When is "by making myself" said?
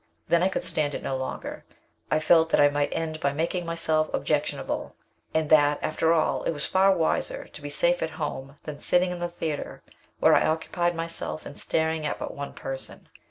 3.19-4.11